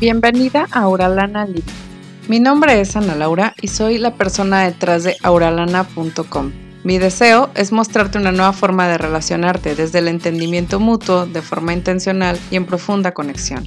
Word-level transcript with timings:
Bienvenida 0.00 0.66
a 0.72 0.80
Auralana 0.80 1.46
Living. 1.46 1.62
Mi 2.26 2.40
nombre 2.40 2.80
es 2.80 2.96
Ana 2.96 3.14
Laura 3.14 3.54
y 3.62 3.68
soy 3.68 3.98
la 3.98 4.14
persona 4.14 4.64
detrás 4.64 5.04
de 5.04 5.16
auralana.com. 5.22 6.52
Mi 6.82 6.98
deseo 6.98 7.48
es 7.54 7.70
mostrarte 7.70 8.18
una 8.18 8.32
nueva 8.32 8.52
forma 8.52 8.88
de 8.88 8.98
relacionarte 8.98 9.76
desde 9.76 10.00
el 10.00 10.08
entendimiento 10.08 10.80
mutuo, 10.80 11.26
de 11.26 11.42
forma 11.42 11.72
intencional 11.72 12.36
y 12.50 12.56
en 12.56 12.66
profunda 12.66 13.12
conexión. 13.12 13.64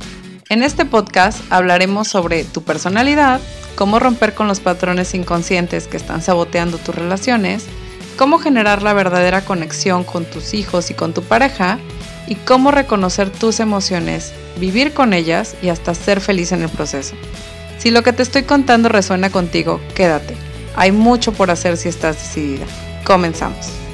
En 0.49 0.63
este 0.63 0.83
podcast 0.83 1.41
hablaremos 1.49 2.09
sobre 2.09 2.43
tu 2.43 2.61
personalidad, 2.61 3.39
cómo 3.75 3.97
romper 3.97 4.33
con 4.33 4.49
los 4.49 4.59
patrones 4.59 5.13
inconscientes 5.13 5.87
que 5.87 5.95
están 5.95 6.21
saboteando 6.21 6.77
tus 6.77 6.93
relaciones, 6.93 7.65
cómo 8.17 8.39
generar 8.39 8.83
la 8.83 8.93
verdadera 8.93 9.45
conexión 9.45 10.03
con 10.03 10.25
tus 10.25 10.53
hijos 10.53 10.91
y 10.91 10.93
con 10.93 11.13
tu 11.13 11.23
pareja, 11.23 11.79
y 12.27 12.35
cómo 12.35 12.71
reconocer 12.71 13.29
tus 13.29 13.61
emociones, 13.61 14.33
vivir 14.59 14.93
con 14.93 15.13
ellas 15.13 15.55
y 15.61 15.69
hasta 15.69 15.95
ser 15.95 16.19
feliz 16.19 16.51
en 16.51 16.61
el 16.61 16.69
proceso. 16.69 17.15
Si 17.77 17.89
lo 17.91 18.03
que 18.03 18.11
te 18.11 18.23
estoy 18.23 18.43
contando 18.43 18.89
resuena 18.89 19.29
contigo, 19.29 19.79
quédate. 19.95 20.35
Hay 20.75 20.91
mucho 20.91 21.31
por 21.31 21.49
hacer 21.51 21.77
si 21.77 21.87
estás 21.87 22.17
decidida. 22.17 22.65
Comenzamos. 23.05 23.86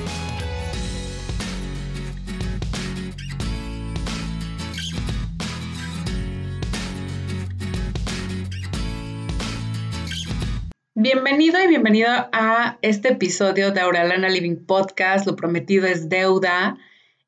Bienvenido 11.53 11.69
y 11.69 11.75
bienvenida 11.75 12.29
a 12.33 12.79
este 12.81 13.09
episodio 13.09 13.71
de 13.71 13.79
Auralana 13.79 14.27
Living 14.27 14.65
Podcast. 14.65 15.27
Lo 15.27 15.35
prometido 15.35 15.85
es 15.85 16.09
deuda. 16.09 16.79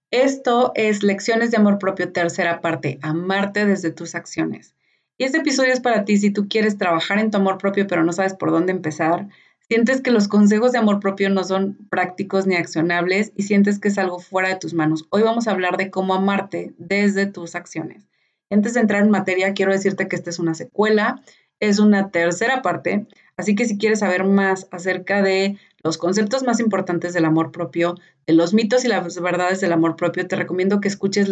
Esto 0.09 0.71
es 0.73 1.03
Lecciones 1.03 1.51
de 1.51 1.57
Amor 1.57 1.77
Propio, 1.77 2.11
tercera 2.11 2.59
parte, 2.59 2.98
amarte 3.03 3.67
desde 3.67 3.91
tus 3.91 4.15
acciones. 4.15 4.73
Y 5.20 5.25
este 5.25 5.38
episodio 5.38 5.73
es 5.73 5.79
para 5.79 6.05
ti 6.05 6.17
si 6.17 6.32
tú 6.32 6.48
quieres 6.49 6.79
trabajar 6.79 7.20
en 7.20 7.29
tu 7.29 7.37
amor 7.37 7.59
propio 7.59 7.85
pero 7.85 8.04
no 8.04 8.13
sabes 8.13 8.34
por 8.34 8.49
dónde 8.49 8.71
empezar, 8.71 9.27
sientes 9.59 10.01
que 10.01 10.09
los 10.09 10.27
consejos 10.27 10.71
de 10.71 10.79
amor 10.79 10.99
propio 10.99 11.29
no 11.29 11.43
son 11.43 11.77
prácticos 11.91 12.48
ni 12.48 12.55
accionables 12.55 13.32
y 13.35 13.43
sientes 13.43 13.77
que 13.77 13.89
es 13.89 13.99
algo 13.99 14.17
fuera 14.17 14.49
de 14.49 14.55
tus 14.55 14.73
manos. 14.73 15.05
Hoy 15.12 15.21
vamos 15.21 15.48
a 15.48 15.51
hablar 15.51 15.77
de 15.77 15.91
cómo 15.91 16.15
amarte 16.15 16.73
desde 16.79 17.27
tus 17.27 17.54
acciones. 17.54 18.07
Antes 18.49 18.73
de 18.73 18.79
entrar 18.79 19.04
en 19.04 19.12
materia, 19.12 19.54
quiero 19.54 19.71
decirte 19.71 20.07
que 20.07 20.15
esta 20.15 20.32
es 20.32 20.39
una 20.39 20.55
secuela, 20.55 21.21
es 21.60 21.77
una 21.77 22.10
tercera 22.10 22.63
parte, 22.63 23.05
así 23.38 23.55
que 23.55 23.66
si 23.66 23.78
quieres 23.78 24.00
saber 24.00 24.24
más 24.24 24.68
acerca 24.72 25.22
de 25.22 25.58
los 25.84 25.98
conceptos 25.98 26.44
más 26.44 26.60
importantes 26.60 27.14
del 27.14 27.26
amor 27.26 27.52
propio, 27.52 27.96
de 28.26 28.34
los 28.34 28.54
mitos 28.54 28.86
y 28.86 28.88
las 28.88 29.22
verdades 29.22 29.62
del 29.62 29.74
amor 29.74 29.96
propio, 29.96 30.28
te 30.28 30.36
recomiendo 30.36 30.82
que 30.82 30.88
escuches 30.88 31.30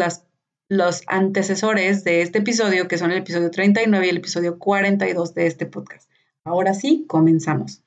los 0.70 1.02
antecesores 1.08 2.04
de 2.04 2.22
este 2.22 2.40
episodio, 2.40 2.88
que 2.88 2.98
son 2.98 3.12
el 3.12 3.18
episodio 3.20 3.50
39 3.50 4.06
y 4.06 4.09
el 4.09 4.18
episodio 4.18 4.59
42 4.59 5.34
de 5.34 5.48
este 5.48 5.66
podcast. 5.66 6.09
Ahora 6.44 6.74
sí, 6.74 7.06
comenzamos. 7.08 7.84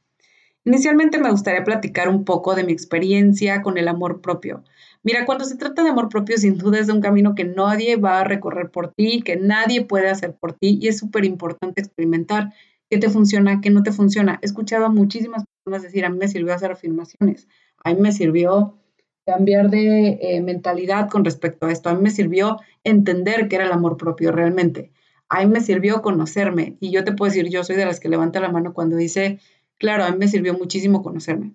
Inicialmente 0.64 1.18
me 1.18 1.30
gustaría 1.30 1.62
platicar 1.62 2.08
un 2.08 2.24
poco 2.24 2.56
de 2.56 2.64
mi 2.64 2.72
experiencia 2.72 3.62
con 3.62 3.78
el 3.78 3.86
amor 3.86 4.20
propio. 4.20 4.64
Mira, 5.04 5.24
cuando 5.24 5.44
se 5.44 5.56
trata 5.56 5.84
de 5.84 5.90
amor 5.90 6.08
propio, 6.08 6.36
sin 6.36 6.58
duda 6.58 6.80
es 6.80 6.88
de 6.88 6.92
un 6.92 7.00
camino 7.00 7.36
que 7.36 7.44
nadie 7.44 7.94
va 7.94 8.18
a 8.18 8.24
recorrer 8.24 8.72
por 8.72 8.92
ti, 8.92 9.22
que 9.22 9.36
nadie 9.36 9.84
puede 9.84 10.08
hacer 10.08 10.34
por 10.34 10.54
ti 10.54 10.80
y 10.82 10.88
es 10.88 10.98
súper 10.98 11.24
importante 11.24 11.80
experimentar 11.80 12.52
qué 12.90 12.98
te 12.98 13.10
funciona, 13.10 13.60
qué 13.60 13.70
no 13.70 13.82
te 13.82 13.92
funciona. 13.92 14.38
He 14.42 14.46
escuchado 14.46 14.86
a 14.86 14.90
muchísimas 14.90 15.44
personas 15.64 15.82
decir, 15.82 16.04
a 16.04 16.10
mí 16.10 16.18
me 16.18 16.28
sirvió 16.28 16.54
hacer 16.54 16.72
afirmaciones, 16.72 17.48
a 17.82 17.92
mí 17.92 18.00
me 18.00 18.12
sirvió 18.12 18.78
cambiar 19.26 19.70
de 19.70 20.18
eh, 20.20 20.40
mentalidad 20.40 21.08
con 21.08 21.24
respecto 21.24 21.66
a 21.66 21.72
esto, 21.72 21.88
a 21.88 21.94
mí 21.94 22.02
me 22.02 22.10
sirvió 22.10 22.58
entender 22.84 23.48
qué 23.48 23.56
era 23.56 23.66
el 23.66 23.72
amor 23.72 23.96
propio 23.96 24.30
realmente, 24.30 24.92
a 25.28 25.40
mí 25.40 25.46
me 25.46 25.60
sirvió 25.60 26.00
conocerme 26.00 26.76
y 26.78 26.92
yo 26.92 27.02
te 27.02 27.12
puedo 27.12 27.30
decir, 27.30 27.48
yo 27.48 27.64
soy 27.64 27.74
de 27.74 27.86
las 27.86 27.98
que 27.98 28.08
levanta 28.08 28.38
la 28.38 28.50
mano 28.50 28.72
cuando 28.72 28.96
dice, 28.96 29.40
claro, 29.78 30.04
a 30.04 30.10
mí 30.12 30.18
me 30.18 30.28
sirvió 30.28 30.54
muchísimo 30.54 31.02
conocerme. 31.02 31.54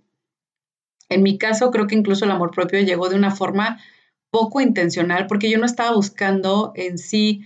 En 1.08 1.24
mi 1.24 1.38
caso, 1.38 1.72
creo 1.72 1.88
que 1.88 1.96
incluso 1.96 2.26
el 2.26 2.32
amor 2.32 2.52
propio 2.52 2.80
llegó 2.82 3.10
de 3.10 3.16
una 3.16 3.32
forma 3.32 3.80
poco 4.32 4.62
intencional 4.62 5.28
porque 5.28 5.50
yo 5.50 5.58
no 5.58 5.66
estaba 5.66 5.94
buscando 5.94 6.72
en 6.76 6.98
sí 6.98 7.44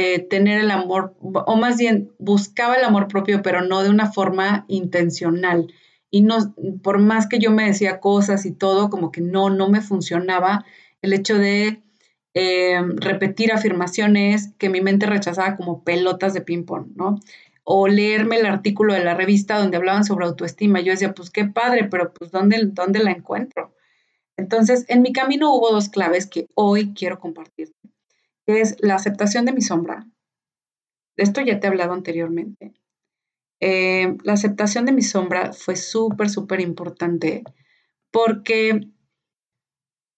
eh, 0.00 0.20
tener 0.20 0.60
el 0.60 0.70
amor, 0.70 1.16
o 1.20 1.56
más 1.56 1.76
bien 1.76 2.12
buscaba 2.20 2.76
el 2.76 2.84
amor 2.84 3.08
propio, 3.08 3.42
pero 3.42 3.62
no 3.62 3.82
de 3.82 3.90
una 3.90 4.12
forma 4.12 4.64
intencional. 4.68 5.74
Y 6.08 6.20
no, 6.22 6.54
por 6.84 7.00
más 7.00 7.26
que 7.26 7.40
yo 7.40 7.50
me 7.50 7.64
decía 7.64 7.98
cosas 7.98 8.46
y 8.46 8.52
todo, 8.52 8.90
como 8.90 9.10
que 9.10 9.20
no, 9.20 9.50
no 9.50 9.68
me 9.68 9.80
funcionaba 9.80 10.64
el 11.02 11.14
hecho 11.14 11.36
de 11.36 11.82
eh, 12.32 12.80
repetir 12.94 13.52
afirmaciones 13.52 14.52
que 14.56 14.68
mi 14.68 14.80
mente 14.82 15.06
rechazaba 15.06 15.56
como 15.56 15.82
pelotas 15.82 16.32
de 16.32 16.42
ping-pong, 16.42 16.92
¿no? 16.94 17.18
O 17.64 17.88
leerme 17.88 18.36
el 18.36 18.46
artículo 18.46 18.94
de 18.94 19.02
la 19.02 19.14
revista 19.14 19.58
donde 19.58 19.78
hablaban 19.78 20.04
sobre 20.04 20.26
autoestima. 20.26 20.80
Yo 20.80 20.92
decía, 20.92 21.12
pues 21.12 21.30
qué 21.30 21.44
padre, 21.46 21.88
pero 21.90 22.12
pues 22.14 22.30
¿dónde, 22.30 22.60
dónde 22.66 23.00
la 23.00 23.10
encuentro? 23.10 23.74
Entonces, 24.36 24.84
en 24.86 25.02
mi 25.02 25.12
camino 25.12 25.52
hubo 25.52 25.72
dos 25.72 25.88
claves 25.88 26.28
que 26.28 26.46
hoy 26.54 26.94
quiero 26.94 27.18
compartir 27.18 27.72
es 28.56 28.76
la 28.80 28.94
aceptación 28.94 29.44
de 29.44 29.52
mi 29.52 29.60
sombra. 29.60 30.06
De 31.16 31.24
esto 31.24 31.40
ya 31.40 31.60
te 31.60 31.66
he 31.66 31.70
hablado 31.70 31.92
anteriormente. 31.92 32.74
Eh, 33.60 34.16
la 34.22 34.34
aceptación 34.34 34.86
de 34.86 34.92
mi 34.92 35.02
sombra 35.02 35.52
fue 35.52 35.76
súper, 35.76 36.30
súper 36.30 36.60
importante 36.60 37.42
porque 38.10 38.88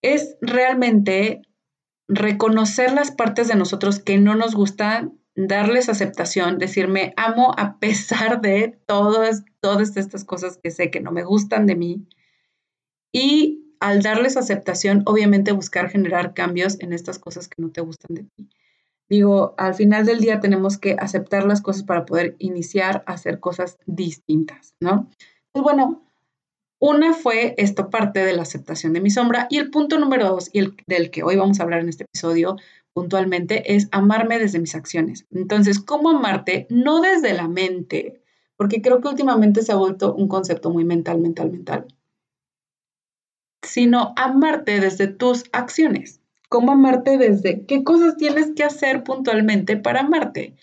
es 0.03 0.37
realmente 0.41 1.43
reconocer 2.07 2.93
las 2.93 3.11
partes 3.11 3.49
de 3.49 3.57
nosotros 3.57 3.99
que 3.99 4.19
no 4.19 4.35
nos 4.35 4.55
gustan, 4.55 5.19
darles 5.35 5.89
aceptación, 5.89 6.59
decirme 6.59 7.15
amo 7.17 7.55
a 7.57 7.79
pesar 7.79 8.41
de 8.41 8.79
todas, 8.87 9.45
todas 9.61 9.97
estas 9.97 10.25
cosas 10.25 10.59
que 10.63 10.71
sé 10.71 10.91
que 10.91 11.01
no 11.01 11.13
me 11.13 11.25
gustan 11.25 11.67
de 11.67 11.77
mí 11.77 12.07
y 13.13 13.70
al 13.81 14.03
darles 14.03 14.37
aceptación, 14.37 15.03
obviamente 15.07 15.53
buscar 15.53 15.89
generar 15.89 16.35
cambios 16.35 16.79
en 16.81 16.93
estas 16.93 17.19
cosas 17.19 17.49
que 17.49 17.61
no 17.61 17.71
te 17.71 17.81
gustan 17.81 18.15
de 18.15 18.25
ti. 18.25 18.49
Digo, 19.09 19.55
al 19.57 19.75
final 19.75 20.07
del 20.07 20.21
día 20.21 20.39
tenemos 20.39 20.79
que 20.79 20.97
aceptar 20.99 21.45
las 21.45 21.63
cosas 21.63 21.83
para 21.83 22.07
poder 22.07 22.37
iniciar 22.39 23.03
a 23.07 23.15
hacer 23.15 23.41
cosas 23.41 23.79
distintas, 23.87 24.75
¿no? 24.81 25.09
Pues 25.51 25.65
bueno, 25.65 26.05
una 26.79 27.15
fue 27.15 27.55
esto 27.57 27.91
parte 27.91 28.25
de 28.25 28.35
la 28.35 28.43
aceptación 28.43 28.93
de 28.93 29.01
mi 29.01 29.11
sombra 29.11 29.49
y 29.51 29.59
el 29.59 29.71
punto 29.71 29.99
número 29.99 30.29
dos, 30.29 30.51
y 30.53 30.61
el 30.61 30.77
del 30.87 31.11
que 31.11 31.25
hoy 31.25 31.37
vamos 31.37 31.59
a 31.59 31.65
hablar 31.65 31.81
en 31.81 31.89
este 31.89 32.05
episodio 32.05 32.57
puntualmente, 32.93 33.75
es 33.75 33.89
amarme 33.93 34.39
desde 34.39 34.59
mis 34.59 34.75
acciones. 34.75 35.27
Entonces, 35.31 35.81
¿cómo 35.81 36.11
amarte? 36.11 36.67
No 36.71 37.01
desde 37.01 37.33
la 37.35 37.49
mente, 37.49 38.21
porque 38.57 38.83
creo 38.83 39.01
que 39.01 39.09
últimamente 39.09 39.63
se 39.63 39.73
ha 39.73 39.77
vuelto 39.77 40.15
un 40.15 40.29
concepto 40.29 40.71
muy 40.71 40.85
mental, 40.85 41.19
mental, 41.19 41.51
mental 41.51 41.87
sino 43.71 44.13
amarte 44.17 44.81
desde 44.81 45.07
tus 45.07 45.45
acciones. 45.53 46.21
¿Cómo 46.49 46.73
amarte 46.73 47.19
desde 47.19 47.65
qué 47.67 47.85
cosas 47.85 48.17
tienes 48.17 48.51
que 48.57 48.65
hacer 48.65 49.05
puntualmente 49.05 49.77
para 49.77 50.01
amarte? 50.01 50.57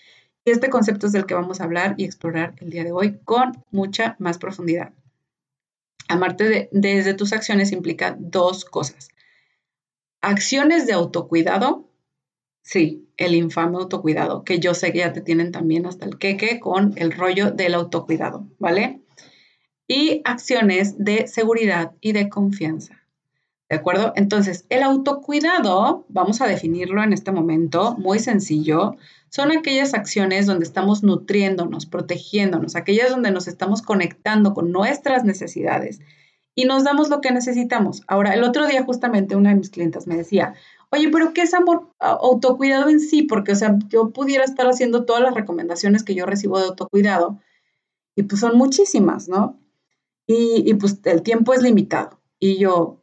Y 0.44 0.50
este 0.50 0.68
concepto 0.68 1.06
es 1.06 1.12
del 1.12 1.24
que 1.24 1.32
vamos 1.32 1.60
a 1.60 1.64
hablar 1.64 1.94
y 1.96 2.04
explorar 2.04 2.54
el 2.58 2.68
día 2.68 2.84
de 2.84 2.92
hoy 2.92 3.18
con 3.24 3.64
mucha 3.70 4.14
más 4.18 4.36
profundidad. 4.36 4.92
Amarte 6.08 6.68
desde 6.70 7.14
tus 7.14 7.32
acciones 7.32 7.72
implica 7.72 8.14
dos 8.18 8.66
cosas. 8.66 9.08
Acciones 10.20 10.86
de 10.86 10.92
autocuidado, 10.92 11.88
sí, 12.62 13.08
el 13.16 13.34
infame 13.34 13.78
autocuidado, 13.78 14.44
que 14.44 14.58
yo 14.58 14.74
sé 14.74 14.92
que 14.92 14.98
ya 14.98 15.14
te 15.14 15.22
tienen 15.22 15.50
también 15.50 15.86
hasta 15.86 16.04
el 16.04 16.18
queque 16.18 16.60
con 16.60 16.92
el 16.96 17.12
rollo 17.12 17.52
del 17.52 17.72
autocuidado, 17.72 18.46
¿vale? 18.58 19.00
y 19.88 20.20
acciones 20.24 21.02
de 21.02 21.26
seguridad 21.26 21.92
y 22.00 22.12
de 22.12 22.28
confianza. 22.28 22.97
¿De 23.70 23.76
acuerdo? 23.76 24.12
Entonces, 24.16 24.64
el 24.70 24.82
autocuidado, 24.82 26.06
vamos 26.08 26.40
a 26.40 26.46
definirlo 26.46 27.02
en 27.02 27.12
este 27.12 27.32
momento, 27.32 27.96
muy 27.98 28.18
sencillo, 28.18 28.96
son 29.28 29.52
aquellas 29.52 29.92
acciones 29.92 30.46
donde 30.46 30.64
estamos 30.64 31.02
nutriéndonos, 31.02 31.84
protegiéndonos, 31.84 32.76
aquellas 32.76 33.10
donde 33.10 33.30
nos 33.30 33.46
estamos 33.46 33.82
conectando 33.82 34.54
con 34.54 34.72
nuestras 34.72 35.24
necesidades 35.24 36.00
y 36.54 36.64
nos 36.64 36.82
damos 36.82 37.10
lo 37.10 37.20
que 37.20 37.30
necesitamos. 37.30 38.02
Ahora, 38.08 38.32
el 38.32 38.42
otro 38.42 38.66
día 38.66 38.84
justamente 38.84 39.36
una 39.36 39.50
de 39.50 39.56
mis 39.56 39.70
clientes 39.70 40.06
me 40.06 40.16
decía, 40.16 40.54
oye, 40.90 41.10
pero 41.10 41.34
¿qué 41.34 41.42
es 41.42 41.52
amor, 41.52 41.92
autocuidado 41.98 42.88
en 42.88 43.00
sí? 43.00 43.22
Porque, 43.22 43.52
o 43.52 43.56
sea, 43.56 43.76
yo 43.88 44.10
pudiera 44.10 44.44
estar 44.44 44.66
haciendo 44.66 45.04
todas 45.04 45.22
las 45.22 45.34
recomendaciones 45.34 46.04
que 46.04 46.14
yo 46.14 46.24
recibo 46.24 46.58
de 46.58 46.66
autocuidado 46.66 47.38
y 48.16 48.22
pues 48.22 48.40
son 48.40 48.56
muchísimas, 48.56 49.28
¿no? 49.28 49.58
y, 50.28 50.74
pues 50.74 51.00
el 51.04 51.22
tiempo 51.22 51.54
es 51.54 51.62
limitado. 51.62 52.20
Y 52.38 52.58
yo 52.58 53.00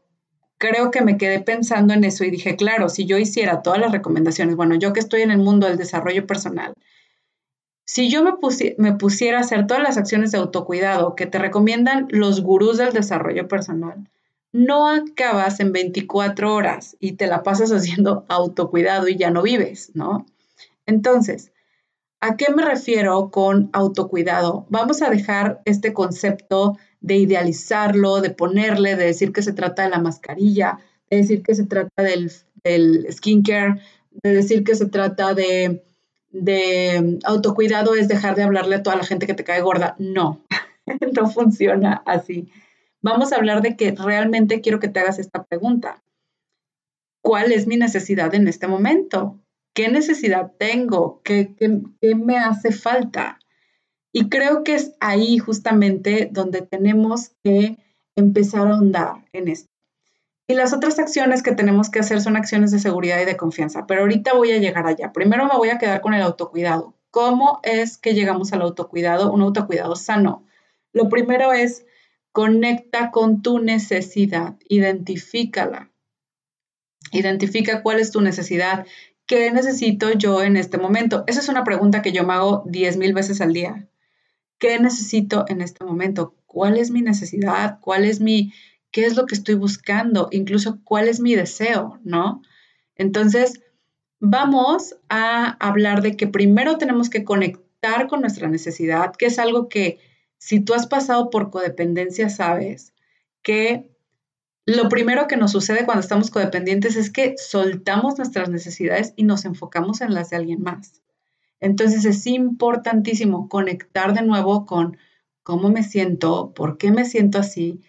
creo 0.58 0.92
que 0.92 1.02
me 1.02 1.18
quedé 1.18 1.40
pensando 1.40 1.94
en 1.94 2.04
eso 2.04 2.24
y 2.24 2.32
dije, 2.32 2.56
claro, 2.56 2.90
si 2.90 3.06
yo 3.06 3.18
hiciera 3.18 3.62
todas 3.62 3.80
las 3.80 3.92
recomendaciones, 3.92 4.56
bueno, 4.56 4.76
yo 4.76 4.94
que 4.94 5.00
estoy 5.00 5.22
en 5.22 5.32
el 5.32 5.38
mundo 5.38 5.68
del 5.68 5.78
desarrollo 5.78 6.26
personal, 6.26 6.74
si 7.86 8.10
yo 8.10 8.24
me, 8.24 8.94
pusiera 8.94 9.38
a 9.38 9.42
hacer 9.42 9.68
todas 9.68 9.84
las 9.84 9.98
acciones 9.98 10.32
de 10.32 10.40
autocuidado 10.40 11.16
que 11.16 11.28
te 11.28 11.38
recomiendan 11.38 12.08
los 12.10 12.42
gurús 12.42 12.78
del 12.78 12.94
desarrollo 12.94 13.48
personal, 13.48 14.10
no 14.52 14.90
acabas 14.90 15.60
en 15.60 15.72
24 15.72 16.54
horas 16.54 16.98
y 17.00 17.14
te 17.14 17.28
la 17.28 17.44
pasas 17.44 17.72
haciendo 17.72 18.26
autocuidado 18.28 19.08
y 19.08 19.18
ya 19.18 19.30
no 19.30 19.44
vives, 19.44 19.92
¿no? 19.94 20.26
Entonces, 20.88 21.52
¿A 22.22 22.38
qué 22.38 22.52
me 22.52 22.66
refiero 22.66 23.30
con 23.30 23.70
autocuidado? 23.72 24.66
Vamos 24.70 25.04
a 25.04 25.12
dejar 25.12 25.62
este 25.66 25.94
concepto 25.94 26.76
de 27.06 27.18
idealizarlo, 27.18 28.20
de 28.20 28.32
ponerle, 28.32 28.96
de 28.96 29.06
decir 29.06 29.32
que 29.32 29.44
se 29.44 29.54
trata 29.54 29.84
de 29.84 29.90
la 29.90 30.00
mascarilla, 30.00 30.80
de 31.12 31.18
decir 31.18 31.44
que 31.44 31.54
se 31.54 31.66
trata 31.66 32.02
del, 32.02 32.32
skincare, 33.12 33.80
de 34.24 34.34
decir 34.34 34.64
que 34.64 34.74
se 34.74 34.88
trata 34.88 35.36
de, 35.36 35.86
de 36.32 37.20
autocuidado 37.24 37.94
es 37.94 38.08
dejar 38.08 38.36
de 38.36 38.42
hablarle 38.42 38.78
a 38.78 38.84
toda 38.84 38.96
la 38.96 39.04
gente 39.04 39.28
que 39.28 39.36
te 39.36 39.44
cae 39.44 39.62
gorda. 39.62 39.96
No, 40.00 40.42
no 41.16 41.30
funciona 41.30 42.02
así. 42.08 42.50
Vamos 43.04 43.32
a 43.32 43.36
hablar 43.36 43.62
de 43.62 43.76
que 43.76 43.92
realmente 43.92 44.62
quiero 44.62 44.80
que 44.80 44.88
te 44.88 45.00
hagas 45.00 45.20
esta 45.20 45.44
pregunta. 45.44 46.02
¿Cuál 47.22 47.52
es 47.52 47.68
mi 47.68 47.78
necesidad 47.78 48.34
en 48.34 48.48
este 48.48 48.66
momento? 48.66 49.40
¿Qué 49.76 49.90
necesidad 49.90 50.54
tengo? 50.58 51.22
¿Qué, 51.24 51.54
qué, 51.56 52.16
me 52.16 52.40
hace 52.40 52.72
falta? 52.72 53.38
Y 54.18 54.30
creo 54.30 54.64
que 54.64 54.76
es 54.76 54.94
ahí 55.02 55.40
justamente 55.40 56.30
donde 56.32 56.62
tenemos 56.62 57.32
que 57.44 57.78
empezar 58.16 58.66
a 58.66 58.76
ahondar 58.76 59.26
en 59.34 59.50
esto. 59.50 59.68
Y 60.48 60.54
las 60.54 60.72
otras 60.72 61.00
acciones 61.00 61.44
que 61.44 61.52
tenemos 61.52 61.90
que 61.90 62.00
hacer 62.00 62.22
son 62.22 62.38
acciones 62.38 62.72
de 62.72 62.80
seguridad 62.80 63.22
y 63.22 63.26
de 63.26 63.36
confianza, 63.36 63.86
pero 63.86 64.04
ahorita 64.04 64.34
voy 64.34 64.54
a 64.54 64.58
llegar 64.58 64.88
allá. 64.88 65.12
Primero 65.12 65.44
me 65.48 65.58
voy 65.58 65.68
a 65.68 65.80
quedar 65.80 66.00
con 66.00 66.14
el 66.14 66.22
autocuidado. 66.22 66.96
¿Cómo 67.12 67.60
es 67.64 67.98
que 67.98 68.14
llegamos 68.14 68.54
al 68.54 68.62
autocuidado? 68.62 69.34
Un 69.34 69.42
autocuidado 69.42 69.98
sano. 69.98 70.46
Lo 70.94 71.10
primero 71.10 71.52
es 71.52 71.86
conecta 72.32 73.12
con 73.12 73.42
tu 73.42 73.60
necesidad, 73.60 74.56
identifícala. 74.70 75.92
Identifica 77.12 77.84
cuál 77.84 78.00
es 78.00 78.12
tu 78.12 78.22
necesidad, 78.22 78.86
qué 79.26 79.52
necesito 79.52 80.14
yo 80.14 80.42
en 80.42 80.56
este 80.56 80.78
momento. 80.78 81.26
Esa 81.28 81.42
es 81.42 81.50
una 81.50 81.66
pregunta 81.66 82.02
que 82.02 82.14
yo 82.14 82.24
me 82.24 82.32
hago 82.32 82.64
10 82.66 82.96
mil 82.96 83.14
veces 83.14 83.42
al 83.42 83.52
día. 83.52 83.90
¿Qué 84.58 84.80
necesito 84.80 85.46
en 85.48 85.62
este 85.62 85.84
momento? 85.84 86.36
¿Cuál 86.46 86.78
es 86.78 86.92
mi 86.92 87.02
necesidad? 87.02 87.80
¿Cuál 87.82 88.06
es 88.06 88.22
mi, 88.22 88.54
qué 88.92 89.06
es 89.06 89.16
lo 89.16 89.26
que 89.26 89.36
estoy 89.36 89.56
buscando, 89.56 90.30
incluso 90.32 90.80
cuál 90.84 91.08
es 91.08 91.20
mi 91.20 91.36
deseo, 91.36 92.00
¿no? 92.04 92.42
Entonces, 92.96 93.62
vamos 94.20 94.96
a 95.10 95.58
hablar 95.60 96.02
de 96.02 96.16
que 96.16 96.28
primero 96.28 96.78
tenemos 96.78 97.10
que 97.10 97.24
conectar 97.24 98.08
con 98.08 98.22
nuestra 98.22 98.48
necesidad, 98.48 99.14
que 99.16 99.26
es 99.26 99.38
algo 99.38 99.68
que 99.70 100.00
si 100.38 100.60
tú 100.60 100.74
has 100.74 100.88
pasado 100.88 101.30
por 101.30 101.52
codependencia, 101.52 102.30
sabes 102.30 102.94
que 103.42 103.92
lo 104.66 104.90
primero 104.90 105.28
que 105.28 105.38
nos 105.38 105.52
sucede 105.52 105.86
cuando 105.86 106.02
estamos 106.02 106.32
codependientes 106.32 106.96
es 106.96 107.12
que 107.12 107.36
soltamos 107.38 108.18
nuestras 108.18 108.50
necesidades 108.50 109.14
y 109.16 109.24
nos 109.24 109.46
enfocamos 109.46 110.02
en 110.02 110.14
las 110.14 110.32
de 110.32 110.38
alguien 110.38 110.62
más. 110.62 111.02
Entonces 111.60 112.06
es 112.06 112.26
importantísimo 112.28 113.50
conectar 113.50 114.14
de 114.14 114.22
nuevo 114.22 114.66
con 114.66 114.98
cómo 115.44 115.70
me 115.70 115.84
siento, 115.84 116.54
por 116.54 116.78
qué 116.78 116.92
me 116.92 117.06
siento 117.06 117.40
así 117.40 117.82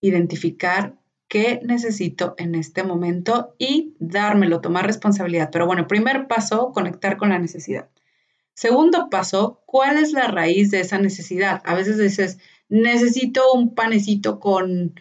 identificar 0.00 0.96
qué 1.28 1.60
necesito 1.62 2.34
en 2.38 2.54
este 2.56 2.82
momento 2.82 3.54
y 3.56 3.94
dármelo, 4.00 4.60
tomar 4.60 4.86
responsabilidad. 4.86 5.50
Pero 5.52 5.66
bueno, 5.66 5.86
primer 5.86 6.26
paso, 6.26 6.72
conectar 6.72 7.16
con 7.16 7.28
la 7.28 7.38
necesidad. 7.38 7.88
Segundo 8.54 9.08
paso, 9.10 9.62
¿cuál 9.64 9.96
es 9.96 10.12
la 10.12 10.26
raíz 10.26 10.70
de 10.70 10.80
esa 10.80 10.98
necesidad? 10.98 11.62
A 11.64 11.74
veces 11.74 11.98
dices, 11.98 12.38
necesito 12.68 13.52
un 13.52 13.74
panecito 13.74 14.40
con, 14.40 14.94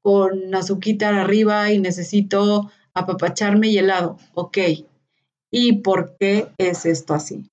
con 0.00 0.54
arriba 0.54 1.70
y 1.70 1.78
necesito 1.78 2.70
apapacharme 2.94 3.68
y 3.68 3.78
helado. 3.78 4.18
Ok. 4.34 4.58
¿Y 5.50 5.82
por 5.82 6.16
qué 6.18 6.48
es 6.58 6.86
esto 6.86 7.14
así? 7.14 7.50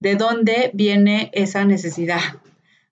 ¿De 0.00 0.16
dónde 0.16 0.70
viene 0.74 1.30
esa 1.32 1.64
necesidad? 1.64 2.20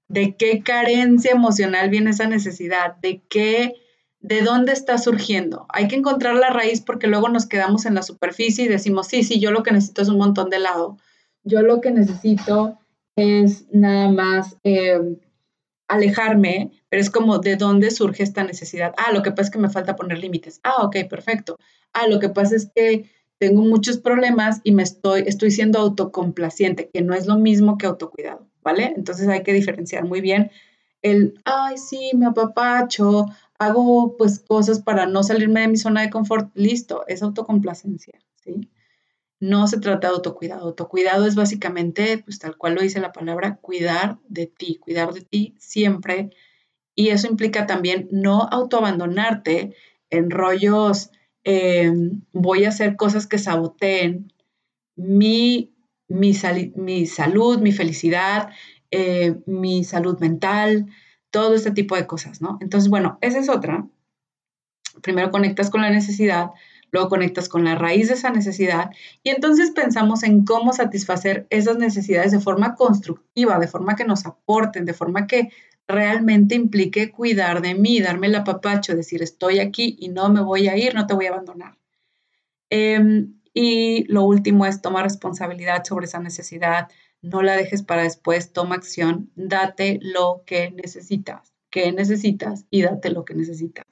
de 0.08 0.36
qué 0.36 0.62
carencia 0.62 1.32
emocional 1.32 1.90
viene 1.90 2.10
esa 2.10 2.26
necesidad, 2.26 2.96
de 2.96 3.22
qué, 3.28 3.74
de 4.20 4.42
dónde 4.42 4.72
está 4.72 4.98
surgiendo. 4.98 5.66
Hay 5.70 5.88
que 5.88 5.96
encontrar 5.96 6.34
la 6.36 6.50
raíz 6.50 6.80
porque 6.80 7.06
luego 7.06 7.28
nos 7.28 7.46
quedamos 7.46 7.86
en 7.86 7.94
la 7.94 8.02
superficie 8.02 8.64
y 8.64 8.68
decimos, 8.68 9.08
sí, 9.08 9.22
sí, 9.22 9.40
yo 9.40 9.50
lo 9.50 9.62
que 9.62 9.72
necesito 9.72 10.02
es 10.02 10.08
un 10.08 10.18
montón 10.18 10.50
de 10.50 10.58
helado. 10.58 10.98
Yo 11.42 11.62
lo 11.62 11.80
que 11.80 11.90
necesito 11.90 12.78
es 13.16 13.66
nada 13.72 14.08
más 14.08 14.56
eh, 14.64 15.18
alejarme, 15.88 16.70
pero 16.88 17.00
es 17.00 17.10
como 17.10 17.38
de 17.38 17.56
dónde 17.56 17.90
surge 17.90 18.22
esta 18.22 18.44
necesidad. 18.44 18.94
Ah, 18.96 19.12
lo 19.12 19.22
que 19.22 19.30
pasa 19.30 19.42
es 19.42 19.50
que 19.50 19.58
me 19.58 19.68
falta 19.68 19.96
poner 19.96 20.18
límites. 20.18 20.60
Ah, 20.62 20.82
ok, 20.84 20.96
perfecto. 21.08 21.58
Ah, 21.92 22.06
lo 22.08 22.18
que 22.18 22.28
pasa 22.28 22.56
es 22.56 22.70
que 22.74 23.10
tengo 23.38 23.62
muchos 23.62 23.98
problemas 23.98 24.60
y 24.64 24.72
me 24.72 24.82
estoy, 24.82 25.24
estoy 25.26 25.50
siendo 25.50 25.78
autocomplaciente, 25.78 26.90
que 26.92 27.02
no 27.02 27.14
es 27.14 27.26
lo 27.26 27.36
mismo 27.36 27.78
que 27.78 27.86
autocuidado. 27.86 28.48
¿vale? 28.64 28.94
Entonces 28.96 29.28
hay 29.28 29.42
que 29.42 29.52
diferenciar 29.52 30.04
muy 30.04 30.20
bien 30.20 30.50
el, 31.02 31.38
ay, 31.44 31.76
sí, 31.76 32.12
me 32.14 32.26
apapacho, 32.26 33.26
hago 33.58 34.16
pues 34.16 34.40
cosas 34.40 34.80
para 34.80 35.04
no 35.04 35.22
salirme 35.22 35.60
de 35.60 35.68
mi 35.68 35.76
zona 35.76 36.00
de 36.00 36.08
confort, 36.08 36.50
listo, 36.54 37.04
es 37.06 37.22
autocomplacencia, 37.22 38.18
¿sí? 38.42 38.70
No 39.38 39.66
se 39.66 39.78
trata 39.78 40.08
de 40.08 40.14
autocuidado. 40.14 40.68
Autocuidado 40.68 41.26
es 41.26 41.34
básicamente, 41.34 42.22
pues 42.24 42.38
tal 42.38 42.56
cual 42.56 42.74
lo 42.74 42.80
dice 42.80 43.00
la 43.00 43.12
palabra, 43.12 43.56
cuidar 43.56 44.18
de 44.28 44.46
ti, 44.46 44.76
cuidar 44.76 45.12
de 45.12 45.20
ti 45.20 45.54
siempre. 45.58 46.30
Y 46.94 47.08
eso 47.10 47.26
implica 47.26 47.66
también 47.66 48.08
no 48.10 48.48
autoabandonarte 48.50 49.74
en 50.08 50.30
rollos, 50.30 51.10
em, 51.44 52.22
voy 52.32 52.64
a 52.64 52.70
hacer 52.70 52.96
cosas 52.96 53.26
que 53.26 53.38
saboteen 53.38 54.32
mi 54.96 55.74
mi, 56.08 56.34
mi 56.76 57.06
salud, 57.06 57.60
mi 57.60 57.72
felicidad, 57.72 58.50
eh, 58.90 59.36
mi 59.46 59.84
salud 59.84 60.18
mental, 60.20 60.86
todo 61.30 61.54
este 61.54 61.70
tipo 61.72 61.96
de 61.96 62.06
cosas, 62.06 62.40
¿no? 62.40 62.58
Entonces, 62.60 62.90
bueno, 62.90 63.18
esa 63.20 63.38
es 63.38 63.48
otra. 63.48 63.86
Primero 65.02 65.30
conectas 65.30 65.70
con 65.70 65.82
la 65.82 65.90
necesidad, 65.90 66.50
luego 66.92 67.08
conectas 67.08 67.48
con 67.48 67.64
la 67.64 67.74
raíz 67.74 68.08
de 68.08 68.14
esa 68.14 68.30
necesidad 68.30 68.90
y 69.24 69.30
entonces 69.30 69.72
pensamos 69.72 70.22
en 70.22 70.44
cómo 70.44 70.72
satisfacer 70.72 71.48
esas 71.50 71.76
necesidades 71.78 72.30
de 72.30 72.38
forma 72.38 72.76
constructiva, 72.76 73.58
de 73.58 73.66
forma 73.66 73.96
que 73.96 74.04
nos 74.04 74.24
aporten, 74.26 74.84
de 74.84 74.94
forma 74.94 75.26
que 75.26 75.50
realmente 75.86 76.54
implique 76.54 77.10
cuidar 77.10 77.62
de 77.62 77.74
mí, 77.74 78.00
darme 78.00 78.28
el 78.28 78.34
apapacho, 78.34 78.94
decir 78.94 79.22
estoy 79.22 79.58
aquí 79.58 79.96
y 79.98 80.08
no 80.08 80.28
me 80.30 80.40
voy 80.40 80.68
a 80.68 80.76
ir, 80.76 80.94
no 80.94 81.06
te 81.06 81.14
voy 81.14 81.26
a 81.26 81.30
abandonar. 81.30 81.78
Em, 82.70 83.40
y 83.52 84.04
lo 84.12 84.24
último 84.24 84.66
es 84.66 84.82
tomar 84.82 85.04
responsabilidad 85.04 85.84
sobre 85.84 86.06
esa 86.06 86.18
necesidad. 86.18 86.88
No 87.22 87.42
la 87.42 87.56
dejes 87.56 87.82
para 87.82 88.02
después, 88.02 88.52
toma 88.52 88.74
acción, 88.74 89.30
date 89.36 89.98
lo 90.02 90.42
que 90.46 90.70
necesitas, 90.70 91.54
que 91.70 91.92
necesitas 91.92 92.66
y 92.70 92.82
date 92.82 93.10
lo 93.10 93.24
que 93.24 93.34
necesitas. 93.34 93.86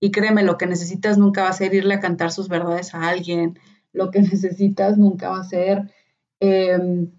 Y 0.00 0.10
créeme, 0.12 0.42
lo 0.42 0.56
que 0.56 0.66
necesitas 0.66 1.18
nunca 1.18 1.42
va 1.42 1.50
a 1.50 1.52
ser 1.52 1.74
irle 1.74 1.94
a 1.94 2.00
cantar 2.00 2.32
sus 2.32 2.48
verdades 2.48 2.94
a 2.94 3.08
alguien. 3.08 3.58
Lo 3.92 4.10
que 4.10 4.22
necesitas 4.22 4.96
nunca 4.96 5.30
va 5.30 5.40
a 5.40 5.44
ser 5.44 5.92
em, 6.40 7.10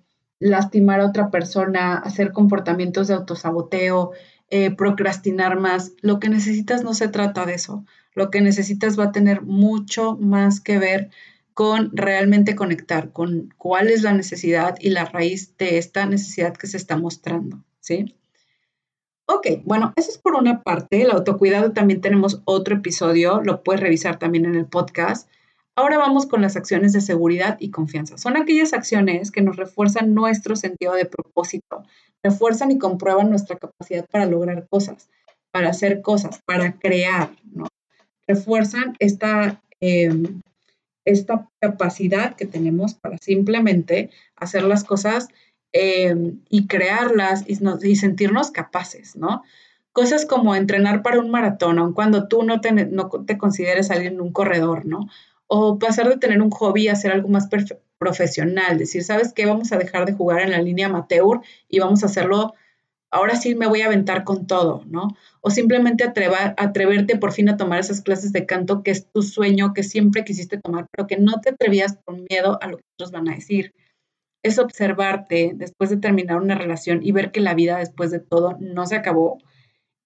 lastimar 0.42 1.00
a 1.00 1.06
otra 1.06 1.30
persona, 1.30 1.96
hacer 1.98 2.34
comportamientos 2.34 3.08
de 3.08 3.14
autosaboteo, 3.14 4.12
eh, 4.50 4.72
procrastinar 4.76 5.60
más. 5.60 5.94
Lo 6.02 6.20
que 6.20 6.28
necesitas 6.28 6.84
no 6.84 6.94
se 6.94 7.08
trata 7.08 7.46
de 7.46 7.54
eso. 7.54 7.86
Lo 8.14 8.30
que 8.30 8.42
necesitas 8.42 9.00
va 9.00 9.06
a 9.06 9.12
tener 9.14 9.44
mucho 9.44 10.18
más 10.18 10.60
que 10.60 10.78
ver 10.80 11.10
con 11.54 11.96
realmente 11.96 12.56
conectar 12.56 13.12
con 13.12 13.54
cuál 13.58 13.90
es 13.90 14.02
la 14.02 14.14
necesidad 14.14 14.76
y 14.80 14.90
la 14.90 15.06
raíz 15.06 15.56
de 15.58 15.78
esta 15.78 16.06
necesidad 16.06 16.58
que 16.58 16.68
se 16.68 16.78
está 16.78 16.98
mostrando, 16.98 17.64
¿sí? 17.80 18.16
Ok, 19.28 19.62
bueno, 19.64 19.94
eso 19.96 20.10
es 20.10 20.18
por 20.18 20.36
una 20.36 20.64
parte. 20.64 21.04
El 21.04 21.12
autocuidado 21.12 21.72
también 21.72 22.02
tenemos 22.02 22.42
otro 22.46 22.76
episodio, 22.76 23.42
lo 23.42 23.64
puedes 23.64 23.82
revisar 23.82 24.18
también 24.18 24.46
en 24.46 24.56
el 24.56 24.66
podcast. 24.66 25.30
Ahora 25.82 25.98
vamos 25.98 26.28
con 26.28 26.44
las 26.44 26.56
acciones 26.56 26.94
de 26.94 27.02
seguridad 27.02 27.58
y 27.60 27.72
confianza. 27.72 28.16
Son 28.20 28.38
aquellas 28.38 28.72
acciones 28.72 29.32
que 29.32 29.42
nos 29.42 29.56
refuerzan 29.56 30.14
nuestro 30.14 30.56
sentido 30.56 30.94
de 30.94 31.06
propósito, 31.06 31.84
refuerzan 32.22 32.70
y 32.70 32.78
comprueban 32.78 33.32
nuestra 33.32 33.58
capacidad 33.58 34.06
para 34.06 34.28
lograr 34.28 34.68
cosas, 34.70 35.10
para 35.50 35.70
hacer 35.70 36.04
cosas, 36.04 36.40
para 36.46 36.74
crear, 36.74 37.32
¿no? 37.52 37.66
Refuerzan 38.28 38.96
esta 39.00 39.60
em, 39.80 40.42
esta 41.04 41.50
capacidad 41.60 42.36
que 42.36 42.46
tenemos 42.46 42.94
para 42.94 43.18
simplemente 43.18 44.12
hacer 44.36 44.62
las 44.62 44.84
cosas 44.84 45.30
eh, 45.74 46.36
y 46.48 46.68
crearlas 46.68 47.44
y, 47.48 47.96
sentirnos 47.96 48.52
capaces, 48.52 49.16
¿no? 49.16 49.42
Cosas 49.94 50.28
como 50.28 50.54
entrenar 50.54 51.02
para 51.02 51.20
un 51.20 51.32
maratón, 51.32 51.80
aun 51.80 51.94
cuando 51.94 52.28
tú 52.28 52.44
no 52.44 52.62
te, 52.62 52.72
no 52.72 53.10
te 53.10 53.40
consideres 53.40 53.90
alguien 53.90 54.14
en 54.14 54.22
un 54.22 54.32
corredor, 54.32 54.86
¿no? 54.86 55.10
O 55.54 55.78
pasar 55.80 56.08
de 56.08 56.18
tener 56.18 56.42
un 56.42 56.50
hobby 56.50 56.88
a 56.88 56.94
hacer 56.94 57.12
algo 57.12 57.28
más 57.28 57.50
profesional, 57.98 58.78
decir, 58.78 59.04
¿sabes 59.04 59.34
qué? 59.34 59.46
Vamos 59.46 59.72
a 59.72 59.78
dejar 59.78 60.06
de 60.06 60.14
jugar 60.14 60.42
en 60.42 60.52
la 60.52 60.62
línea 60.62 60.88
amateur 60.88 61.42
y 61.68 61.80
vamos 61.80 62.04
a 62.04 62.08
hacerlo 62.08 62.54
ahora 63.12 63.36
sí 63.36 63.56
me 63.56 63.68
voy 63.68 63.82
a 63.82 63.88
aventar 63.88 64.24
con 64.24 64.48
todo, 64.48 64.84
¿no? 64.88 65.10
O 65.42 65.50
simplemente 65.52 66.06
atreverte 66.06 67.18
por 67.18 67.34
fin 67.34 67.50
a 67.50 67.58
tomar 67.58 67.80
esas 67.80 68.02
clases 68.02 68.32
de 68.32 68.46
canto 68.46 68.84
que 68.84 68.92
es 68.92 69.12
tu 69.12 69.22
sueño, 69.22 69.74
que 69.74 69.84
siempre 69.84 70.24
quisiste 70.24 70.58
tomar, 70.58 70.88
pero 70.92 71.08
que 71.08 71.18
no 71.18 71.42
te 71.42 71.50
atrevías 71.50 71.98
por 71.98 72.16
miedo 72.30 72.58
a 72.62 72.68
lo 72.68 72.78
que 72.78 72.84
otros 72.98 73.12
van 73.12 73.28
a 73.30 73.36
decir. 73.36 73.74
es 74.44 74.60
observarte 74.60 75.54
después 75.56 75.90
de 75.92 75.98
terminar 75.98 76.38
una 76.42 76.56
relación 76.56 77.02
y 77.04 77.12
ver 77.12 77.32
que 77.32 77.42
la 77.42 77.56
vida 77.56 77.78
después 77.78 78.12
de 78.12 78.20
todo 78.20 78.58
no 78.60 78.86
se 78.88 78.96
acabó. 78.96 79.40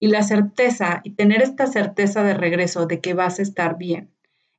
Y 0.01 0.07
la 0.09 0.23
certeza 0.23 1.01
y 1.03 1.11
tener 1.11 1.41
esta 1.41 1.67
certeza 1.67 2.23
de 2.23 2.33
regreso 2.33 2.85
de 2.87 3.01
que 3.01 3.13
vas 3.13 3.39
a 3.39 3.43
estar 3.43 3.77
bien. 3.77 4.14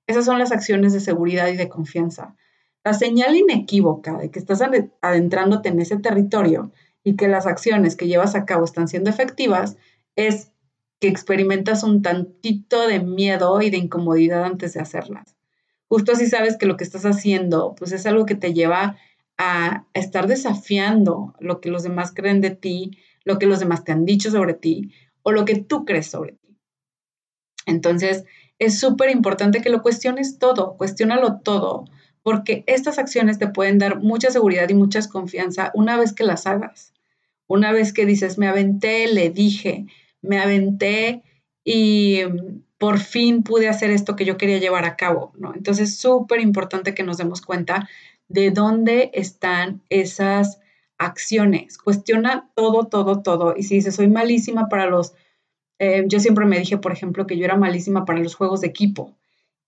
Esas 0.07 0.25
son 0.25 0.39
las 0.39 0.53
acciones 0.53 0.93
de 0.93 1.01
seguridad 1.01 1.49
y 1.49 1.57
de 1.57 1.69
confianza. 1.69 2.37
La 2.85 2.95
señal 2.95 3.37
inequívoca 3.37 4.19
de 4.19 4.31
que 4.31 4.39
estás 4.39 4.63
adentrándote 5.01 5.69
en 5.69 5.81
ese 5.81 5.97
territorio 5.97 6.71
y 7.03 7.17
que 7.17 7.29
las 7.29 7.47
acciones 7.47 7.97
que 7.97 8.07
llevas 8.07 8.35
a 8.35 8.45
cabo 8.45 8.65
están 8.65 8.89
siendo 8.89 9.11
efectivas 9.11 9.77
es 10.15 10.53
que 11.01 11.09
experimentas 11.09 11.83
un 11.83 12.03
tantito 12.03 12.87
de 12.87 13.01
miedo 13.01 13.61
y 13.61 13.71
de 13.71 13.77
incomodidad 13.79 14.45
antes 14.45 14.75
de 14.75 14.81
hacerlas. 14.81 15.37
Justo 15.89 16.13
así 16.13 16.27
sabes 16.27 16.57
que 16.57 16.67
lo 16.67 16.77
que 16.77 16.85
estás 16.85 17.05
haciendo 17.05 17.75
pues 17.77 17.93
es 17.93 18.07
algo 18.07 18.27
que 18.27 18.35
te 18.35 18.55
lleva 18.55 18.97
a 19.39 19.85
estar 19.93 20.27
desafiando 20.27 21.35
lo 21.39 21.61
que 21.61 21.71
los 21.71 21.83
demás 21.83 22.13
creen 22.15 22.41
de 22.41 22.51
ti, 22.51 22.99
lo 23.25 23.39
que 23.39 23.47
los 23.47 23.61
demás 23.61 23.85
te 23.85 23.93
han 23.93 24.05
dicho 24.05 24.31
sobre 24.31 24.55
ti 24.55 24.93
o 25.23 25.33
lo 25.33 25.45
que 25.45 25.57
tú 25.57 25.85
crees 25.85 26.07
sobre 26.07 26.33
ti. 26.33 26.57
Entonces, 27.67 28.25
es 28.59 28.79
súper 28.79 29.11
importante 29.11 29.61
que 29.61 29.71
lo 29.71 29.83
cuestiones 29.83 30.39
todo, 30.39 30.77
cuestiónalo 30.77 31.41
todo, 31.41 31.85
porque 32.23 32.65
estas 32.67 32.99
acciones 32.99 33.39
te 33.39 33.49
pueden 33.49 33.79
dar 33.79 34.01
mucha 34.01 34.31
seguridad 34.31 34.69
y 34.69 34.75
mucha 34.75 35.01
confianza 35.09 35.71
una 35.75 35.97
vez 35.97 36.13
que 36.13 36.25
las 36.25 36.47
hagas. 36.47 36.93
Una 37.47 37.71
vez 37.71 37.93
que 37.93 38.07
dices, 38.07 38.39
me 38.39 38.49
aventé, 38.49 39.07
le 39.07 39.31
dije, 39.31 39.87
me 40.23 40.41
aventé 40.41 41.23
y 41.65 42.23
mm, 42.25 42.63
por 42.79 42.99
fin 42.99 43.43
pude 43.43 43.69
hacer 43.69 43.91
esto 43.91 44.17
que 44.17 44.25
yo 44.25 44.37
quería 44.37 44.59
llevar 44.59 44.85
a 44.85 44.97
cabo, 44.97 45.33
¿no? 45.39 45.55
Entonces, 45.55 45.97
súper 45.97 46.41
importante 46.41 46.95
que 46.95 47.05
nos 47.05 47.19
demos 47.19 47.41
cuenta 47.41 47.89
de 48.29 48.51
dónde 48.51 49.11
están 49.15 49.83
esas 49.89 50.61
acciones. 50.99 51.79
Cuestiona 51.79 52.51
todo, 52.55 52.85
todo, 52.85 53.23
todo. 53.23 53.55
Y 53.57 53.63
si 53.63 53.77
dices, 53.77 53.95
soy 53.95 54.09
malísima 54.09 54.69
para 54.69 54.87
los, 54.87 55.15
eh, 55.79 56.05
yo 56.07 56.21
siempre 56.21 56.47
me 56.47 56.59
dije, 56.59 56.79
por 56.79 56.93
ejemplo, 56.93 57.27
que 57.27 57.37
yo 57.37 57.45
era 57.45 57.57
malísima 57.57 58.05
para 58.05 58.21
los 58.21 58.35
juegos 58.35 58.61
de 58.61 58.69
equipo. 58.69 59.17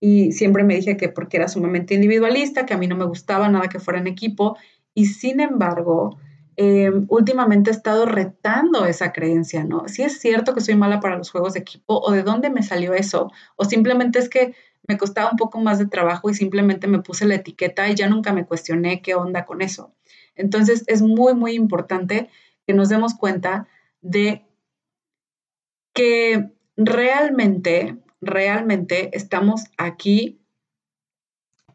Y 0.00 0.32
siempre 0.32 0.64
me 0.64 0.76
dije 0.76 0.96
que 0.96 1.08
porque 1.08 1.38
era 1.38 1.48
sumamente 1.48 1.94
individualista, 1.94 2.66
que 2.66 2.74
a 2.74 2.78
mí 2.78 2.86
no 2.86 2.96
me 2.96 3.04
gustaba 3.04 3.48
nada 3.48 3.68
que 3.68 3.80
fuera 3.80 3.98
en 3.98 4.06
equipo. 4.06 4.56
Y 4.94 5.06
sin 5.06 5.40
embargo, 5.40 6.18
Em, 6.60 7.06
últimamente 7.08 7.70
he 7.70 7.72
estado 7.72 8.04
retando 8.04 8.84
esa 8.84 9.12
creencia, 9.12 9.62
¿no? 9.62 9.86
Si 9.86 10.02
es 10.02 10.18
cierto 10.18 10.54
que 10.54 10.60
soy 10.60 10.74
mala 10.74 10.98
para 10.98 11.16
los 11.16 11.30
juegos 11.30 11.52
de 11.52 11.60
equipo 11.60 12.00
o 12.00 12.10
de 12.10 12.24
dónde 12.24 12.50
me 12.50 12.64
salió 12.64 12.94
eso, 12.94 13.30
o 13.54 13.64
simplemente 13.64 14.18
es 14.18 14.28
que 14.28 14.56
me 14.88 14.98
costaba 14.98 15.30
un 15.30 15.36
poco 15.36 15.60
más 15.60 15.78
de 15.78 15.86
trabajo 15.86 16.30
y 16.30 16.34
simplemente 16.34 16.88
me 16.88 16.98
puse 16.98 17.26
la 17.26 17.36
etiqueta 17.36 17.88
y 17.88 17.94
ya 17.94 18.08
nunca 18.08 18.32
me 18.32 18.44
cuestioné 18.44 19.02
qué 19.02 19.14
onda 19.14 19.46
con 19.46 19.62
eso. 19.62 19.94
Entonces 20.34 20.82
es 20.88 21.00
muy, 21.00 21.32
muy 21.32 21.52
importante 21.52 22.28
que 22.66 22.74
nos 22.74 22.88
demos 22.88 23.14
cuenta 23.14 23.68
de 24.00 24.44
que 25.98 26.50
realmente, 26.76 27.96
realmente 28.20 29.10
estamos 29.14 29.64
aquí 29.76 30.38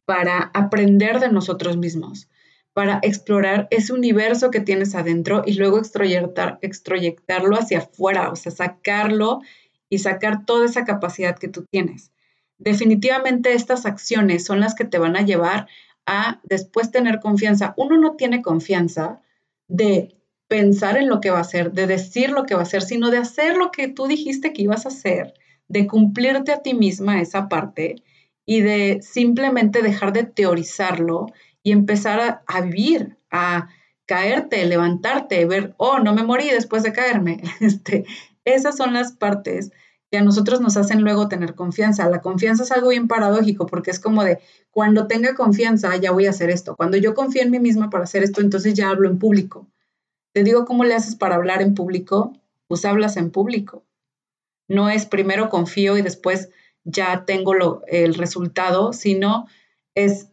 para 0.06 0.50
aprender 0.53 1.20
de 1.20 1.30
nosotros 1.30 1.75
mismos 1.75 2.30
para 2.72 3.00
explorar 3.03 3.68
ese 3.70 3.92
universo 3.92 4.50
que 4.50 4.62
tienes 4.62 4.96
adentro 4.96 5.44
y 5.46 5.56
luego 5.56 5.77
extroyectarlo 5.77 7.56
hacia 7.58 7.80
afuera, 7.80 8.32
o 8.32 8.36
sea, 8.38 8.51
sacarlo 8.53 9.42
y 9.89 10.00
sacar 10.00 10.46
toda 10.46 10.65
esa 10.65 10.86
capacidad 10.86 11.38
que 11.38 11.50
tú 11.50 11.65
tienes. 11.70 12.12
Definitivamente 12.58 13.53
estas 13.53 13.86
acciones 13.86 14.46
son 14.46 14.62
las 14.62 14.74
que 14.74 14.86
te 14.86 15.00
van 15.00 15.18
a 15.18 15.22
llevar 15.22 15.68
a 16.06 16.39
después 16.44 16.92
tener 16.92 17.20
confianza. 17.20 17.74
Uno 17.75 17.98
no 17.98 18.15
tiene 18.15 18.42
confianza 18.42 19.22
de 19.68 20.15
pensar 20.48 20.98
en 20.98 21.10
lo 21.10 21.20
que 21.22 21.32
va 21.32 21.40
a 21.40 21.42
hacer, 21.42 21.72
de 21.72 21.88
decir 21.88 22.30
lo 22.30 22.46
que 22.46 22.54
va 22.54 22.62
a 22.62 22.64
hacer, 22.64 22.82
sino 22.82 23.10
de 23.10 23.18
hacer 23.18 23.58
lo 23.58 23.72
que 23.72 23.88
tú 23.88 24.08
dijiste 24.08 24.54
que 24.54 24.64
ibas 24.64 24.86
a 24.86 24.90
hacer, 24.90 25.34
de 25.68 25.88
cumplirte 25.88 26.52
a 26.52 26.62
ti 26.62 26.74
misma 26.74 27.22
esa 27.22 27.50
parte 27.50 28.04
y 28.46 28.62
de 28.62 29.00
simplemente 29.02 29.82
dejar 29.82 30.14
de 30.14 30.24
teorizarlo 30.24 31.28
y 31.64 31.72
empezar 31.72 32.42
a, 32.46 32.62
vivir, 32.62 33.18
a 33.32 33.70
caerte, 34.06 34.66
levantarte, 34.66 35.46
ver, 35.46 35.74
oh, 35.78 36.00
no 36.00 36.14
me 36.14 36.24
morí 36.24 36.50
después 36.50 36.84
de 36.84 36.94
caerme. 36.94 37.42
Este, 37.62 38.06
esas 38.46 38.76
son 38.76 38.94
las 38.94 39.14
partes 39.14 39.72
que 40.12 40.18
a 40.18 40.24
nosotros 40.24 40.62
nos 40.62 40.78
hacen 40.78 41.02
luego 41.02 41.28
tener 41.30 41.56
confianza. 41.56 42.08
La 42.10 42.22
confianza 42.22 42.64
es 42.64 42.72
algo 42.72 42.90
bien 42.90 43.08
paradójico 43.08 43.66
porque 43.66 43.90
es 43.90 44.00
como 44.00 44.24
de, 44.24 44.40
cuando 44.70 45.08
tenga 45.08 45.34
confianza, 45.34 45.96
ya 45.96 46.12
voy 46.12 46.28
a 46.28 46.32
hacer 46.32 46.50
esto. 46.50 46.76
Cuando 46.76 46.98
yo 46.98 47.16
confío 47.16 47.42
en 47.42 47.52
mí 47.52 47.60
misma 47.60 47.90
para 47.90 48.04
hacer 48.04 48.24
esto, 48.24 48.42
entonces 48.42 48.74
ya 48.74 48.90
hablo 48.90 49.10
en 49.10 49.18
público. 49.18 49.68
Te 50.34 50.44
digo, 50.44 50.66
¿cómo 50.66 50.84
le 50.84 50.96
haces 50.96 51.16
para 51.16 51.36
hablar 51.36 51.62
en 51.62 51.75
público? 51.75 52.34
Pues 52.68 52.86
hablas 52.86 53.18
en 53.18 53.32
público. 53.32 53.86
No 54.68 54.90
es 54.90 55.06
primero 55.06 55.50
confío 55.50 55.98
y 55.98 56.02
después 56.02 56.50
ya 56.84 57.25
tengo 57.25 57.54
lo, 57.54 57.84
el 57.88 58.16
resultado, 58.16 58.94
sino 58.94 59.48
es 59.96 60.30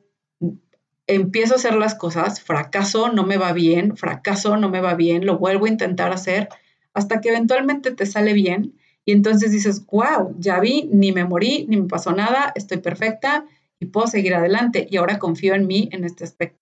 empiezo 1.07 1.55
a 1.55 1.57
hacer 1.57 1.75
las 1.75 1.97
cosas, 1.97 2.41
fracaso, 2.41 3.11
no 3.11 3.25
me 3.25 3.37
va 3.37 3.53
bien, 3.53 3.97
fracaso, 3.97 4.57
no 4.57 4.69
me 4.69 4.81
va 4.81 4.95
bien, 4.95 5.27
lo 5.27 5.39
vuelvo 5.39 5.67
a 5.67 5.71
intentar 5.71 6.13
hacer 6.13 6.49
hasta 6.95 7.21
que 7.21 7.31
eventualmente 7.31 7.91
te 7.91 8.07
sale 8.07 8.33
bien 8.33 8.75
y 9.05 9.13
entonces 9.13 9.51
dices, 9.51 9.85
wow, 9.87 10.37
ya 10.39 10.61
vi, 10.61 10.89
ni 10.93 11.11
me 11.11 11.25
morí, 11.25 11.67
ni 11.69 11.79
me 11.79 11.89
pasó 11.89 12.13
nada, 12.13 12.53
estoy 12.55 12.79
perfecta 12.79 13.45
y 13.81 13.87
puedo 13.87 14.07
seguir 14.07 14.35
adelante 14.35 14.87
y 14.89 14.99
ahora 14.99 15.19
confío 15.19 15.55
en 15.55 15.67
mí 15.67 15.89
en 15.93 16.05
este 16.05 16.23
aspecto. 16.23 16.61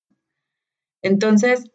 Entonces, 1.02 1.70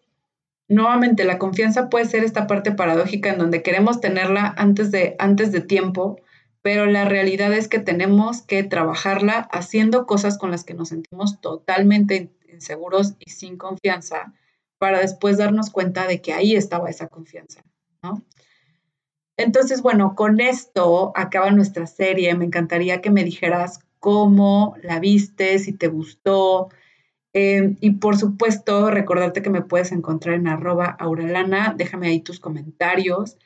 nuevamente, 0.73 1.23
la 1.23 1.39
confianza 1.39 1.89
puede 1.89 2.05
ser 2.05 2.23
esta 2.23 2.47
parte 2.47 2.71
paradójica 2.71 3.31
en 3.31 3.39
donde 3.39 3.63
queremos 3.63 4.01
tenerla 4.01 4.53
antes 4.57 4.91
de, 4.91 5.15
antes 5.19 5.51
de 5.51 5.61
tiempo, 5.61 6.19
pero 6.61 6.85
la 6.85 7.05
realidad 7.05 7.53
es 7.53 7.67
que 7.67 7.79
tenemos 7.79 8.41
que 8.41 8.63
trabajarla 8.63 9.39
haciendo 9.51 10.05
cosas 10.05 10.37
con 10.37 10.51
las 10.51 10.63
que 10.63 10.73
nos 10.73 10.89
sentimos 10.89 11.41
totalmente 11.41 12.31
inseguros 12.51 13.15
y 13.19 13.31
sin 13.31 13.57
confianza 13.57 14.33
para 14.77 14.99
después 14.99 15.37
darnos 15.37 15.69
cuenta 15.69 16.07
de 16.07 16.21
que 16.21 16.33
ahí 16.33 16.55
estaba 16.55 16.89
esa 16.89 17.07
confianza. 17.07 17.63
Entonces, 19.37 19.81
bueno, 19.81 20.15
con 20.15 20.39
esto 20.39 21.11
acaba 21.15 21.51
nuestra 21.51 21.87
serie. 21.87 22.35
Me 22.35 22.45
encantaría 22.45 23.01
que 23.01 23.09
me 23.09 23.23
dijeras 23.23 23.79
cómo 23.99 24.75
la 24.81 24.99
viste, 24.99 25.57
si 25.59 25.73
te 25.73 25.87
gustó. 25.87 26.69
Em, 27.33 27.77
y 27.81 27.91
por 27.91 28.17
supuesto, 28.17 28.91
recordarte 28.91 29.41
que 29.41 29.49
me 29.49 29.63
puedes 29.63 29.91
encontrar 29.91 30.35
en 30.35 30.47
arroba 30.47 30.85
aurelana. 30.99 31.73
Déjame 31.75 32.07
ahí 32.07 32.21
tus 32.21 32.39
comentarios. 32.39 33.37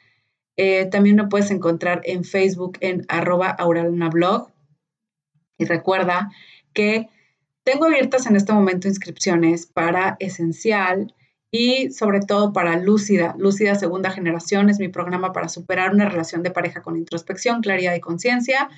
Eh, 0.58 0.86
también 0.88 1.16
me 1.16 1.28
puedes 1.28 1.52
encontrar 1.52 2.02
en 2.04 2.24
Facebook 2.24 2.78
en 2.82 3.06
arroba 3.08 3.56
blog. 4.12 4.50
Y 5.58 5.66
recuerda 5.66 6.32
que 6.74 7.08
tengo 7.64 7.86
abiertas 7.86 8.26
en 8.28 8.36
este 8.36 8.54
momento 8.54 8.88
inscripciones 8.88 9.66
para 9.66 10.18
Esencial 10.20 11.14
y 11.52 11.92
sobre 11.92 12.20
todo 12.20 12.54
para 12.54 12.78
Lúcida. 12.78 13.36
Lúcida 13.38 13.76
Segunda 13.76 14.12
Generación 14.12 14.70
es 14.70 14.80
mi 14.80 14.90
programa 14.90 15.32
para 15.32 15.50
superar 15.50 15.94
una 15.94 16.10
relación 16.10 16.44
de 16.44 16.52
pareja 16.52 16.82
con 16.82 16.98
introspección, 16.98 17.62
claridad 17.62 17.96
y 17.96 18.00
conciencia. 18.00 18.70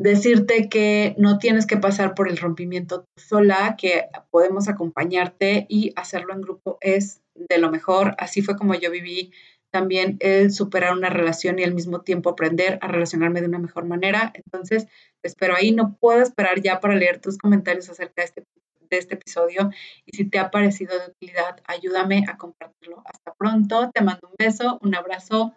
Decirte 0.00 0.70
que 0.70 1.14
no 1.18 1.36
tienes 1.36 1.66
que 1.66 1.76
pasar 1.76 2.14
por 2.14 2.30
el 2.30 2.38
rompimiento 2.38 3.04
sola, 3.18 3.76
que 3.76 4.06
podemos 4.30 4.66
acompañarte 4.66 5.66
y 5.68 5.92
hacerlo 5.94 6.32
en 6.32 6.40
grupo 6.40 6.78
es 6.80 7.20
de 7.34 7.58
lo 7.58 7.70
mejor. 7.70 8.14
Así 8.16 8.40
fue 8.40 8.56
como 8.56 8.74
yo 8.74 8.90
viví 8.90 9.30
también 9.70 10.16
el 10.20 10.52
superar 10.52 10.94
una 10.94 11.10
relación 11.10 11.58
y 11.58 11.64
al 11.64 11.74
mismo 11.74 12.00
tiempo 12.00 12.30
aprender 12.30 12.78
a 12.80 12.88
relacionarme 12.88 13.42
de 13.42 13.48
una 13.48 13.58
mejor 13.58 13.84
manera. 13.84 14.32
Entonces, 14.32 14.86
espero 15.22 15.54
ahí. 15.54 15.72
No 15.72 15.98
puedo 16.00 16.22
esperar 16.22 16.62
ya 16.62 16.80
para 16.80 16.96
leer 16.96 17.20
tus 17.20 17.36
comentarios 17.36 17.90
acerca 17.90 18.22
de 18.22 18.24
este, 18.24 18.44
de 18.88 18.96
este 18.96 19.14
episodio. 19.16 19.68
Y 20.06 20.16
si 20.16 20.24
te 20.24 20.38
ha 20.38 20.50
parecido 20.50 20.98
de 20.98 21.08
utilidad, 21.08 21.60
ayúdame 21.66 22.24
a 22.26 22.38
compartirlo. 22.38 23.02
Hasta 23.04 23.34
pronto. 23.34 23.90
Te 23.92 24.00
mando 24.00 24.28
un 24.28 24.34
beso, 24.38 24.78
un 24.80 24.94
abrazo. 24.94 25.52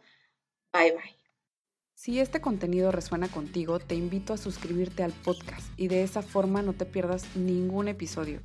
Bye 0.73 0.91
bye. 0.91 1.22
Si 2.03 2.19
este 2.19 2.41
contenido 2.41 2.91
resuena 2.91 3.29
contigo, 3.29 3.79
te 3.79 3.95
invito 3.95 4.33
a 4.33 4.37
suscribirte 4.37 5.03
al 5.03 5.13
podcast 5.13 5.65
y 5.77 5.87
de 5.87 6.03
esa 6.03 6.21
forma 6.21 6.61
no 6.61 6.73
te 6.73 6.83
pierdas 6.83 7.37
ningún 7.37 7.87
episodio. 7.87 8.41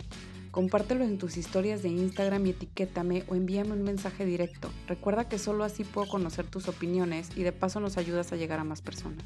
Compártelo 0.53 1.03
en 1.03 1.19
tus 1.19 1.37
historias 1.37 1.83
de 1.83 1.88
Instagram 1.88 2.47
y 2.47 2.50
etiquétame 2.50 3.25
o 3.27 3.35
envíame 3.35 3.73
un 3.73 3.83
mensaje 3.83 4.25
directo. 4.25 4.71
Recuerda 4.87 5.29
que 5.29 5.41
solo 5.41 5.65
así 5.65 5.83
puedo 5.83 6.07
conocer 6.07 6.47
tus 6.47 6.69
opiniones 6.69 7.31
y 7.35 7.43
de 7.43 7.50
paso 7.50 7.81
nos 7.81 7.97
ayudas 7.97 8.31
a 8.31 8.37
llegar 8.37 8.61
a 8.61 8.65
más 8.65 8.81
personas. 8.81 9.25